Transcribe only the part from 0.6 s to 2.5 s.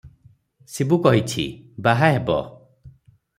ଶିବୁ କହିଛି, ବାହା ହେବ।